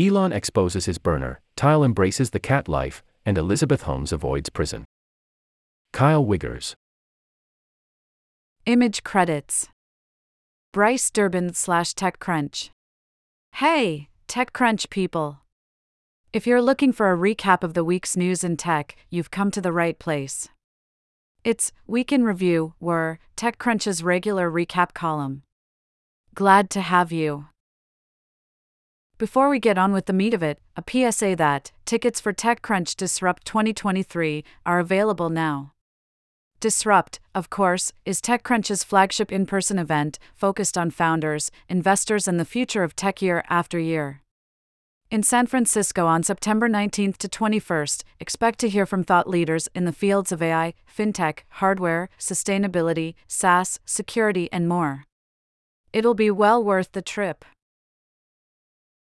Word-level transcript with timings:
Elon 0.00 0.32
exposes 0.32 0.86
his 0.86 0.96
burner, 0.96 1.40
Tile 1.56 1.84
embraces 1.84 2.30
the 2.30 2.40
cat 2.40 2.68
life, 2.68 3.02
and 3.26 3.36
Elizabeth 3.36 3.82
Holmes 3.82 4.12
avoids 4.12 4.48
prison. 4.48 4.86
Kyle 5.92 6.24
Wiggers. 6.24 6.74
Image 8.64 9.02
credits 9.02 9.68
Bryce 10.72 11.10
Durbin 11.10 11.52
slash 11.52 11.92
TechCrunch. 11.92 12.70
Hey, 13.56 14.08
TechCrunch 14.26 14.88
people! 14.88 15.40
If 16.32 16.46
you're 16.46 16.62
looking 16.62 16.92
for 16.92 17.12
a 17.12 17.18
recap 17.18 17.62
of 17.62 17.74
the 17.74 17.84
week's 17.84 18.16
news 18.16 18.42
in 18.42 18.56
tech, 18.56 18.96
you've 19.10 19.30
come 19.30 19.50
to 19.50 19.60
the 19.60 19.72
right 19.72 19.98
place. 19.98 20.48
It's 21.44 21.72
Week 21.86 22.10
in 22.10 22.24
Review, 22.24 22.72
where 22.78 23.18
TechCrunch's 23.36 24.02
regular 24.02 24.50
recap 24.50 24.94
column. 24.94 25.42
Glad 26.34 26.70
to 26.70 26.80
have 26.80 27.12
you. 27.12 27.49
Before 29.20 29.50
we 29.50 29.58
get 29.58 29.76
on 29.76 29.92
with 29.92 30.06
the 30.06 30.14
meat 30.14 30.32
of 30.32 30.42
it, 30.42 30.60
a 30.78 31.12
PSA 31.12 31.36
that 31.36 31.72
tickets 31.84 32.22
for 32.22 32.32
TechCrunch 32.32 32.96
Disrupt 32.96 33.44
2023 33.44 34.42
are 34.64 34.78
available 34.78 35.28
now. 35.28 35.74
Disrupt, 36.58 37.20
of 37.34 37.50
course, 37.50 37.92
is 38.06 38.22
TechCrunch's 38.22 38.82
flagship 38.82 39.30
in 39.30 39.44
person 39.44 39.78
event 39.78 40.18
focused 40.34 40.78
on 40.78 40.90
founders, 40.90 41.50
investors, 41.68 42.26
and 42.26 42.40
the 42.40 42.46
future 42.46 42.82
of 42.82 42.96
tech 42.96 43.20
year 43.20 43.44
after 43.50 43.78
year. 43.78 44.22
In 45.10 45.22
San 45.22 45.46
Francisco 45.46 46.06
on 46.06 46.22
September 46.22 46.66
19th 46.66 47.18
to 47.18 47.28
21st, 47.28 48.04
expect 48.20 48.58
to 48.60 48.70
hear 48.70 48.86
from 48.86 49.04
thought 49.04 49.28
leaders 49.28 49.68
in 49.74 49.84
the 49.84 49.92
fields 49.92 50.32
of 50.32 50.40
AI, 50.40 50.72
fintech, 50.90 51.40
hardware, 51.60 52.08
sustainability, 52.18 53.16
SaaS, 53.26 53.80
security, 53.84 54.48
and 54.50 54.66
more. 54.66 55.04
It'll 55.92 56.14
be 56.14 56.30
well 56.30 56.64
worth 56.64 56.92
the 56.92 57.02
trip. 57.02 57.44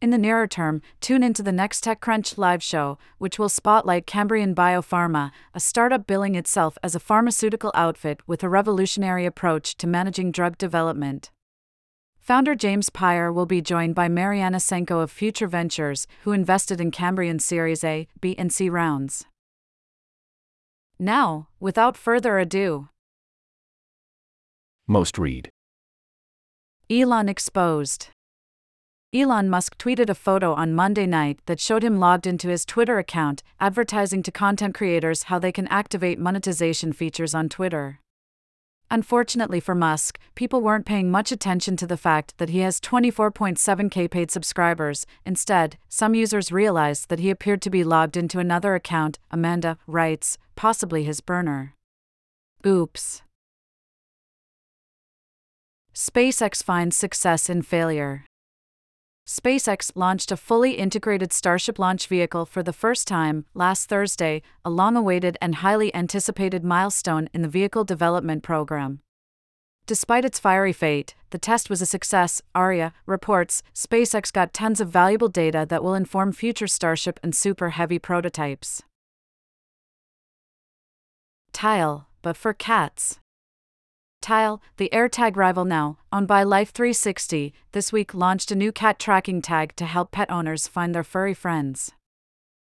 In 0.00 0.08
the 0.08 0.16
nearer 0.16 0.46
term, 0.46 0.80
tune 1.02 1.22
into 1.22 1.42
the 1.42 1.52
next 1.52 1.84
TechCrunch 1.84 2.38
live 2.38 2.62
show, 2.62 2.96
which 3.18 3.38
will 3.38 3.50
spotlight 3.50 4.06
Cambrian 4.06 4.54
Biopharma, 4.54 5.30
a 5.52 5.60
startup 5.60 6.06
billing 6.06 6.36
itself 6.36 6.78
as 6.82 6.94
a 6.94 7.00
pharmaceutical 7.00 7.70
outfit 7.74 8.20
with 8.26 8.42
a 8.42 8.48
revolutionary 8.48 9.26
approach 9.26 9.76
to 9.76 9.86
managing 9.86 10.32
drug 10.32 10.56
development. 10.56 11.30
Founder 12.18 12.54
James 12.54 12.88
Peyer 12.88 13.30
will 13.30 13.44
be 13.44 13.60
joined 13.60 13.94
by 13.94 14.08
Maryanna 14.08 14.56
Saenko 14.56 15.02
of 15.02 15.10
Future 15.10 15.46
Ventures, 15.46 16.06
who 16.22 16.32
invested 16.32 16.80
in 16.80 16.90
Cambrian 16.90 17.38
Series 17.38 17.84
A, 17.84 18.08
B, 18.22 18.34
and 18.38 18.50
C 18.50 18.70
rounds. 18.70 19.26
Now, 20.98 21.48
without 21.58 21.96
further 21.96 22.38
ado, 22.38 22.88
Most 24.86 25.18
read. 25.18 25.50
Elon 26.88 27.28
exposed. 27.28 28.08
Elon 29.12 29.50
Musk 29.50 29.76
tweeted 29.76 30.08
a 30.08 30.14
photo 30.14 30.54
on 30.54 30.72
Monday 30.72 31.04
night 31.04 31.40
that 31.46 31.58
showed 31.58 31.82
him 31.82 31.98
logged 31.98 32.28
into 32.28 32.46
his 32.46 32.64
Twitter 32.64 32.96
account, 32.98 33.42
advertising 33.58 34.22
to 34.22 34.30
content 34.30 34.72
creators 34.72 35.24
how 35.24 35.36
they 35.36 35.50
can 35.50 35.66
activate 35.66 36.16
monetization 36.16 36.92
features 36.92 37.34
on 37.34 37.48
Twitter. 37.48 37.98
Unfortunately 38.88 39.58
for 39.58 39.74
Musk, 39.74 40.16
people 40.36 40.60
weren't 40.60 40.86
paying 40.86 41.10
much 41.10 41.32
attention 41.32 41.76
to 41.76 41.88
the 41.88 41.96
fact 41.96 42.38
that 42.38 42.50
he 42.50 42.60
has 42.60 42.80
24.7k 42.80 44.08
paid 44.08 44.30
subscribers. 44.30 45.06
Instead, 45.26 45.76
some 45.88 46.14
users 46.14 46.52
realized 46.52 47.08
that 47.08 47.18
he 47.18 47.30
appeared 47.30 47.62
to 47.62 47.70
be 47.70 47.82
logged 47.82 48.16
into 48.16 48.38
another 48.38 48.76
account, 48.76 49.18
Amanda 49.32 49.76
writes, 49.88 50.38
possibly 50.54 51.02
his 51.02 51.20
burner. 51.20 51.74
Oops. 52.64 53.22
SpaceX 55.92 56.62
finds 56.62 56.96
success 56.96 57.50
in 57.50 57.62
failure. 57.62 58.24
SpaceX 59.30 59.92
launched 59.94 60.32
a 60.32 60.36
fully 60.36 60.72
integrated 60.72 61.32
Starship 61.32 61.78
launch 61.78 62.08
vehicle 62.08 62.44
for 62.44 62.64
the 62.64 62.72
first 62.72 63.06
time 63.06 63.44
last 63.54 63.88
Thursday, 63.88 64.42
a 64.64 64.70
long 64.70 64.96
awaited 64.96 65.38
and 65.40 65.54
highly 65.56 65.94
anticipated 65.94 66.64
milestone 66.64 67.28
in 67.32 67.42
the 67.42 67.48
vehicle 67.48 67.84
development 67.84 68.42
program. 68.42 68.98
Despite 69.86 70.24
its 70.24 70.40
fiery 70.40 70.72
fate, 70.72 71.14
the 71.30 71.38
test 71.38 71.70
was 71.70 71.80
a 71.80 71.86
success, 71.86 72.42
Aria 72.56 72.92
reports. 73.06 73.62
SpaceX 73.72 74.32
got 74.32 74.52
tons 74.52 74.80
of 74.80 74.88
valuable 74.88 75.28
data 75.28 75.64
that 75.68 75.84
will 75.84 75.94
inform 75.94 76.32
future 76.32 76.66
Starship 76.66 77.20
and 77.22 77.32
Super 77.32 77.70
Heavy 77.70 78.00
prototypes. 78.00 78.82
Tile, 81.52 82.08
but 82.20 82.36
for 82.36 82.52
cats. 82.52 83.20
Tile, 84.20 84.60
the 84.76 84.90
AirTag 84.92 85.36
rival 85.36 85.64
now, 85.64 85.96
owned 86.12 86.28
by 86.28 86.44
Life360, 86.44 87.52
this 87.72 87.92
week 87.92 88.14
launched 88.14 88.50
a 88.50 88.54
new 88.54 88.72
cat 88.72 88.98
tracking 88.98 89.40
tag 89.40 89.74
to 89.76 89.86
help 89.86 90.10
pet 90.10 90.30
owners 90.30 90.68
find 90.68 90.94
their 90.94 91.04
furry 91.04 91.34
friends. 91.34 91.92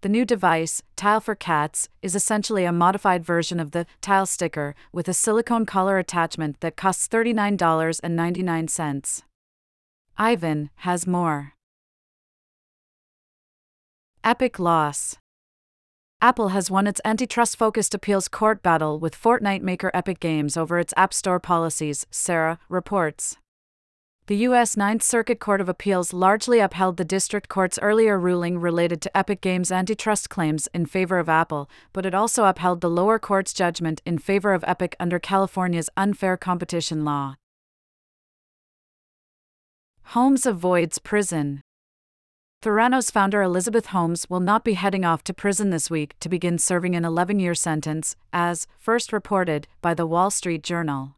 The 0.00 0.08
new 0.08 0.24
device, 0.24 0.82
Tile 0.94 1.20
for 1.20 1.34
Cats, 1.34 1.88
is 2.00 2.14
essentially 2.14 2.64
a 2.64 2.72
modified 2.72 3.24
version 3.24 3.58
of 3.58 3.72
the 3.72 3.86
Tile 4.00 4.26
sticker 4.26 4.76
with 4.92 5.08
a 5.08 5.14
silicone 5.14 5.66
collar 5.66 5.98
attachment 5.98 6.60
that 6.60 6.76
costs 6.76 7.08
$39.99. 7.08 9.22
Ivan 10.18 10.70
has 10.76 11.06
more. 11.06 11.52
Epic 14.24 14.58
loss. 14.58 15.16
Apple 16.22 16.48
has 16.48 16.70
won 16.70 16.86
its 16.86 17.00
antitrust 17.04 17.58
focused 17.58 17.94
appeals 17.94 18.26
court 18.26 18.62
battle 18.62 18.98
with 18.98 19.14
Fortnite 19.14 19.60
maker 19.60 19.90
Epic 19.92 20.18
Games 20.18 20.56
over 20.56 20.78
its 20.78 20.94
App 20.96 21.12
Store 21.12 21.38
policies, 21.38 22.06
Sarah 22.10 22.58
reports. 22.70 23.36
The 24.26 24.38
U.S. 24.38 24.76
Ninth 24.76 25.02
Circuit 25.02 25.38
Court 25.38 25.60
of 25.60 25.68
Appeals 25.68 26.12
largely 26.14 26.58
upheld 26.58 26.96
the 26.96 27.04
district 27.04 27.48
court's 27.48 27.78
earlier 27.80 28.18
ruling 28.18 28.58
related 28.58 29.00
to 29.02 29.16
Epic 29.16 29.40
Games' 29.40 29.70
antitrust 29.70 30.30
claims 30.30 30.68
in 30.74 30.86
favor 30.86 31.18
of 31.18 31.28
Apple, 31.28 31.70
but 31.92 32.06
it 32.06 32.14
also 32.14 32.44
upheld 32.44 32.80
the 32.80 32.90
lower 32.90 33.18
court's 33.18 33.52
judgment 33.52 34.00
in 34.04 34.18
favor 34.18 34.52
of 34.52 34.64
Epic 34.66 34.96
under 34.98 35.18
California's 35.18 35.90
unfair 35.96 36.36
competition 36.36 37.04
law. 37.04 37.36
Holmes 40.02 40.46
avoids 40.46 40.98
prison. 40.98 41.60
Theranos 42.66 43.12
founder 43.12 43.42
Elizabeth 43.42 43.86
Holmes 43.86 44.28
will 44.28 44.40
not 44.40 44.64
be 44.64 44.74
heading 44.74 45.04
off 45.04 45.22
to 45.22 45.32
prison 45.32 45.70
this 45.70 45.88
week 45.88 46.16
to 46.18 46.28
begin 46.28 46.58
serving 46.58 46.96
an 46.96 47.04
11 47.04 47.38
year 47.38 47.54
sentence, 47.54 48.16
as 48.32 48.66
first 48.76 49.12
reported 49.12 49.68
by 49.80 49.94
the 49.94 50.04
Wall 50.04 50.32
Street 50.32 50.64
Journal. 50.64 51.14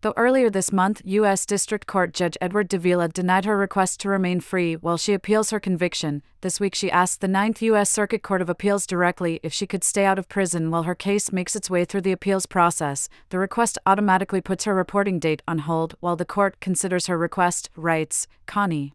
Though 0.00 0.14
earlier 0.16 0.48
this 0.48 0.72
month, 0.72 1.02
U.S. 1.04 1.44
District 1.44 1.86
Court 1.86 2.14
Judge 2.14 2.38
Edward 2.40 2.68
Davila 2.68 3.08
denied 3.10 3.44
her 3.44 3.58
request 3.58 4.00
to 4.00 4.08
remain 4.08 4.40
free 4.40 4.74
while 4.74 4.96
she 4.96 5.12
appeals 5.12 5.50
her 5.50 5.60
conviction, 5.60 6.22
this 6.40 6.58
week 6.58 6.74
she 6.74 6.90
asked 6.90 7.20
the 7.20 7.28
Ninth 7.28 7.60
U.S. 7.60 7.90
Circuit 7.90 8.22
Court 8.22 8.40
of 8.40 8.48
Appeals 8.48 8.86
directly 8.86 9.40
if 9.42 9.52
she 9.52 9.66
could 9.66 9.84
stay 9.84 10.06
out 10.06 10.18
of 10.18 10.30
prison 10.30 10.70
while 10.70 10.84
her 10.84 10.94
case 10.94 11.30
makes 11.30 11.54
its 11.54 11.68
way 11.68 11.84
through 11.84 12.00
the 12.00 12.12
appeals 12.12 12.46
process. 12.46 13.10
The 13.28 13.38
request 13.38 13.76
automatically 13.84 14.40
puts 14.40 14.64
her 14.64 14.74
reporting 14.74 15.18
date 15.18 15.42
on 15.46 15.58
hold 15.58 15.94
while 16.00 16.16
the 16.16 16.24
court 16.24 16.58
considers 16.60 17.06
her 17.06 17.18
request, 17.18 17.68
writes 17.76 18.26
Connie 18.46 18.94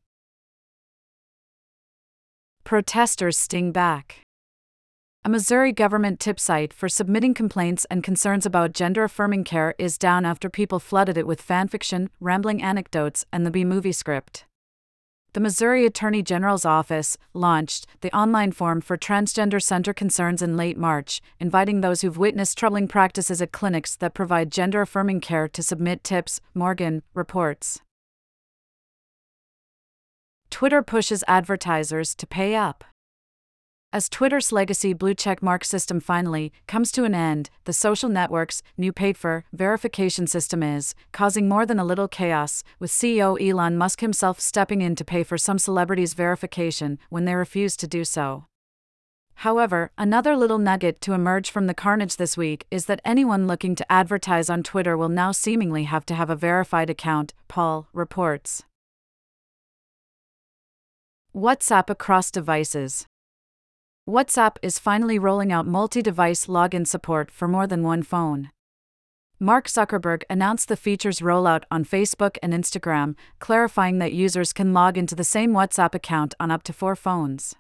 protesters 2.70 3.36
sting 3.36 3.72
back. 3.72 4.22
A 5.26 5.30
Missouri 5.30 5.72
government 5.72 6.20
tip 6.20 6.40
site 6.40 6.72
for 6.72 6.88
submitting 6.88 7.34
complaints 7.34 7.84
and 7.90 8.04
concerns 8.04 8.46
about 8.46 8.74
gender 8.74 9.04
affirming 9.04 9.44
care 9.44 9.74
is 9.80 9.98
down 9.98 10.24
after 10.24 10.52
people 10.52 10.78
flooded 10.78 11.18
it 11.18 11.26
with 11.26 11.44
fanfiction, 11.44 12.10
rambling 12.20 12.62
anecdotes, 12.62 13.26
and 13.34 13.44
the 13.44 13.50
B 13.50 13.66
movie 13.66 13.92
script. 13.92 14.46
The 15.34 15.40
Missouri 15.40 15.84
Attorney 15.84 16.22
General's 16.22 16.64
office 16.64 17.18
launched 17.34 17.88
the 18.02 18.16
online 18.16 18.52
form 18.52 18.82
for 18.82 19.00
transgender 19.00 19.60
center 19.60 19.92
concerns 19.92 20.44
in 20.44 20.56
late 20.56 20.78
March, 20.78 21.22
inviting 21.40 21.82
those 21.82 22.02
who've 22.02 22.20
witnessed 22.20 22.56
troubling 22.56 22.88
practices 22.88 23.42
at 23.42 23.52
clinics 23.52 23.96
that 23.96 24.14
provide 24.14 24.52
gender 24.52 24.82
affirming 24.82 25.22
care 25.22 25.48
to 25.48 25.64
submit 25.64 26.04
tips, 26.04 26.40
Morgan 26.54 27.02
reports. 27.16 27.82
Twitter 30.50 30.82
pushes 30.82 31.24
advertisers 31.28 32.16
to 32.16 32.28
pay 32.28 32.56
up. 32.56 32.84
As 33.92 34.08
Twitter's 34.08 34.52
legacy 34.52 34.94
blue 34.94 35.16
check 35.16 35.42
mark 35.42 35.64
system 35.64 36.00
finally 36.00 36.54
comes 36.68 36.92
to 36.92 37.06
an 37.06 37.16
end, 37.16 37.50
the 37.66 37.74
social 37.74 38.08
network's 38.08 38.62
new 38.78 38.94
paid 38.94 39.18
for 39.18 39.46
verification 39.52 40.28
system 40.28 40.62
is 40.62 40.94
causing 41.12 41.50
more 41.50 41.66
than 41.66 41.80
a 41.80 41.84
little 41.84 42.08
chaos, 42.08 42.64
with 42.78 42.92
CEO 42.92 43.36
Elon 43.42 43.78
Musk 43.78 44.02
himself 44.02 44.40
stepping 44.40 44.82
in 44.82 44.96
to 44.96 45.04
pay 45.04 45.24
for 45.24 45.40
some 45.40 45.58
celebrities' 45.58 46.14
verification 46.14 47.00
when 47.10 47.26
they 47.26 47.34
refuse 47.34 47.76
to 47.78 47.88
do 47.88 48.06
so. 48.06 48.46
However, 49.38 49.92
another 49.98 50.36
little 50.36 50.60
nugget 50.60 51.02
to 51.02 51.14
emerge 51.14 51.50
from 51.50 51.66
the 51.66 51.74
carnage 51.74 52.18
this 52.18 52.38
week 52.38 52.68
is 52.70 52.86
that 52.86 53.02
anyone 53.04 53.48
looking 53.48 53.74
to 53.74 53.92
advertise 53.92 54.52
on 54.52 54.62
Twitter 54.62 54.96
will 54.96 55.10
now 55.10 55.32
seemingly 55.32 55.86
have 55.86 56.06
to 56.08 56.14
have 56.14 56.30
a 56.30 56.36
verified 56.36 56.92
account, 56.92 57.34
Paul 57.48 57.88
reports. 57.92 58.66
WhatsApp 61.36 61.92
across 61.92 62.32
devices. 62.32 63.06
WhatsApp 64.10 64.56
is 64.64 64.80
finally 64.80 65.20
rolling 65.20 65.52
out 65.52 65.68
multi 65.68 66.02
device 66.02 66.48
login 66.48 66.88
support 66.88 67.30
for 67.30 67.48
more 67.48 67.68
than 67.68 67.84
one 67.84 68.02
phone. 68.02 68.50
Mark 69.40 69.68
Zuckerberg 69.68 70.24
announced 70.28 70.70
the 70.70 70.76
feature's 70.76 71.20
rollout 71.20 71.66
on 71.70 71.86
Facebook 71.86 72.38
and 72.42 72.52
Instagram, 72.52 73.16
clarifying 73.38 74.00
that 74.00 74.12
users 74.12 74.52
can 74.52 74.74
log 74.74 74.98
into 74.98 75.14
the 75.14 75.24
same 75.24 75.54
WhatsApp 75.54 75.94
account 75.94 76.34
on 76.40 76.50
up 76.50 76.64
to 76.64 76.74
four 76.74 76.96
phones. 76.96 77.56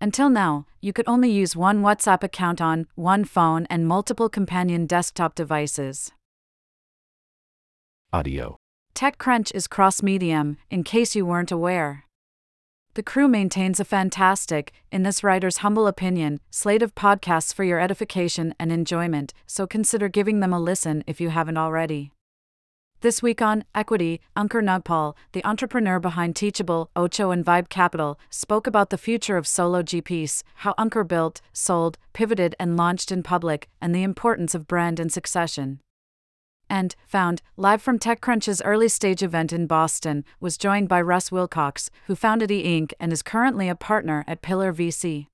Until 0.00 0.30
now, 0.30 0.64
you 0.80 0.94
could 0.94 1.06
only 1.06 1.30
use 1.30 1.54
one 1.54 1.82
WhatsApp 1.82 2.22
account 2.22 2.62
on 2.62 2.86
one 2.94 3.24
phone 3.26 3.66
and 3.68 3.86
multiple 3.86 4.30
companion 4.30 4.86
desktop 4.86 5.34
devices. 5.34 6.12
Audio. 8.10 8.56
TechCrunch 8.94 9.54
is 9.54 9.66
cross 9.66 10.02
medium, 10.02 10.56
in 10.70 10.82
case 10.82 11.14
you 11.14 11.26
weren't 11.26 11.52
aware. 11.52 12.06
The 12.94 13.04
crew 13.04 13.28
maintains 13.28 13.78
a 13.78 13.84
fantastic, 13.84 14.72
in 14.90 15.04
this 15.04 15.22
writer's 15.22 15.58
humble 15.58 15.86
opinion, 15.86 16.40
slate 16.50 16.82
of 16.82 16.96
podcasts 16.96 17.54
for 17.54 17.62
your 17.62 17.78
edification 17.78 18.52
and 18.58 18.72
enjoyment, 18.72 19.32
so 19.46 19.64
consider 19.64 20.08
giving 20.08 20.40
them 20.40 20.52
a 20.52 20.58
listen 20.58 21.04
if 21.06 21.20
you 21.20 21.28
haven't 21.30 21.56
already. 21.56 22.10
This 23.00 23.22
week 23.22 23.40
on 23.40 23.62
Equity, 23.76 24.20
Ankur 24.36 24.60
Nagpal, 24.60 25.14
the 25.30 25.44
entrepreneur 25.44 26.00
behind 26.00 26.34
Teachable, 26.34 26.90
Ocho, 26.96 27.30
and 27.30 27.44
Vibe 27.44 27.68
Capital, 27.68 28.18
spoke 28.28 28.66
about 28.66 28.90
the 28.90 28.98
future 28.98 29.36
of 29.36 29.46
solo 29.46 29.82
GPs, 29.82 30.42
how 30.56 30.74
Ankur 30.76 31.06
built, 31.06 31.40
sold, 31.52 31.96
pivoted, 32.12 32.56
and 32.58 32.76
launched 32.76 33.12
in 33.12 33.22
public, 33.22 33.68
and 33.80 33.94
the 33.94 34.02
importance 34.02 34.52
of 34.52 34.66
brand 34.66 34.98
and 34.98 35.12
succession 35.12 35.78
and 36.70 36.94
found 37.06 37.42
live 37.56 37.82
from 37.82 37.98
TechCrunch's 37.98 38.62
early 38.62 38.88
stage 38.88 39.22
event 39.22 39.52
in 39.52 39.66
Boston 39.66 40.24
was 40.40 40.56
joined 40.56 40.88
by 40.88 41.02
Russ 41.02 41.30
Wilcox, 41.30 41.90
who 42.06 42.14
founded 42.14 42.50
E 42.50 42.60
Ink 42.60 42.94
and 42.98 43.12
is 43.12 43.22
currently 43.22 43.68
a 43.68 43.74
partner 43.74 44.24
at 44.26 44.40
Pillar 44.40 44.72
VC. 44.72 45.26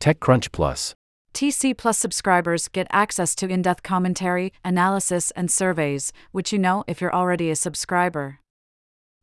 TechCrunch 0.00 0.52
Plus. 0.52 0.94
TC 1.32 1.76
Plus 1.76 1.98
subscribers 1.98 2.68
get 2.68 2.86
access 2.90 3.34
to 3.36 3.46
in 3.46 3.62
depth 3.62 3.82
commentary, 3.82 4.52
analysis, 4.64 5.30
and 5.32 5.50
surveys, 5.50 6.12
which 6.32 6.52
you 6.52 6.58
know 6.58 6.82
if 6.86 7.00
you're 7.00 7.14
already 7.14 7.50
a 7.50 7.56
subscriber. 7.56 8.40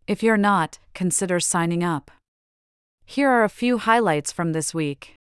If 0.08 0.24
you're 0.24 0.38
not, 0.38 0.80
consider 0.94 1.40
signing 1.40 1.84
up. 1.84 2.12
Here 3.06 3.30
are 3.30 3.44
a 3.44 3.50
few 3.50 3.78
highlights 3.78 4.32
from 4.32 4.54
this 4.54 4.74
week 4.74 5.16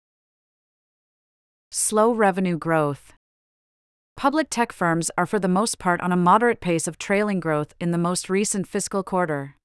Slow 1.71 2.11
revenue 2.11 2.57
growth. 2.57 3.13
Public 4.19 4.49
tech 4.49 4.73
firms 4.73 5.09
are 5.17 5.25
for 5.25 5.39
the 5.39 5.47
most 5.47 5.79
part 5.79 6.01
on 6.01 6.11
a 6.11 6.17
moderate 6.17 6.59
pace 6.59 6.89
of 6.89 6.97
trailing 6.97 7.39
growth 7.39 7.73
in 7.79 7.91
the 7.91 7.97
most 7.97 8.29
recent 8.29 8.67
fiscal 8.67 9.01
quarter. 9.01 9.55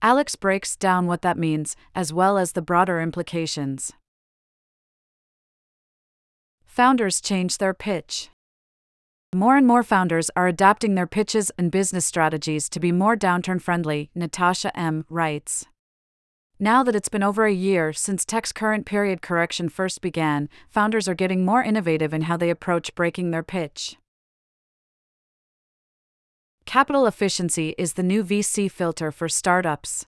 Alex 0.00 0.36
breaks 0.36 0.76
down 0.76 1.08
what 1.08 1.22
that 1.22 1.36
means, 1.36 1.74
as 1.92 2.12
well 2.12 2.38
as 2.38 2.52
the 2.52 2.62
broader 2.62 3.00
implications. 3.00 3.90
Founders 6.66 7.20
change 7.20 7.58
their 7.58 7.74
pitch. 7.74 8.30
More 9.34 9.56
and 9.56 9.66
more 9.66 9.82
founders 9.82 10.30
are 10.36 10.46
adapting 10.46 10.94
their 10.94 11.08
pitches 11.08 11.50
and 11.58 11.72
business 11.72 12.06
strategies 12.06 12.68
to 12.68 12.78
be 12.78 12.92
more 12.92 13.16
downturn 13.16 13.60
friendly, 13.60 14.08
Natasha 14.14 14.70
M. 14.78 15.04
writes. 15.10 15.66
Now 16.60 16.84
that 16.84 16.94
it's 16.94 17.08
been 17.08 17.24
over 17.24 17.46
a 17.46 17.52
year 17.52 17.92
since 17.92 18.24
tech's 18.24 18.52
current 18.52 18.86
period 18.86 19.22
correction 19.22 19.68
first 19.68 20.00
began, 20.00 20.48
founders 20.68 21.08
are 21.08 21.14
getting 21.14 21.44
more 21.44 21.64
innovative 21.64 22.14
in 22.14 22.22
how 22.22 22.36
they 22.36 22.48
approach 22.48 22.94
breaking 22.94 23.32
their 23.32 23.42
pitch. 23.42 23.96
Capital 26.64 27.06
efficiency 27.06 27.74
is 27.76 27.94
the 27.94 28.04
new 28.04 28.22
VC 28.22 28.70
filter 28.70 29.10
for 29.10 29.28
startups. 29.28 30.06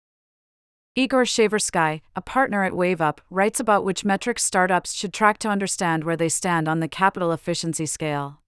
Igor 0.95 1.24
Shaversky, 1.24 2.01
a 2.16 2.22
partner 2.22 2.66
at 2.66 2.74
WaveUp, 2.74 3.19
writes 3.31 3.60
about 3.60 3.86
which 3.86 4.06
metrics 4.06 4.44
startups 4.44 4.94
should 4.94 5.13
track 5.13 5.38
to 5.39 5.48
understand 5.48 6.04
where 6.04 6.18
they 6.18 6.30
stand 6.30 6.68
on 6.68 6.81
the 6.81 6.88
capital 6.89 7.31
efficiency 7.31 7.86
scale. 7.86 8.43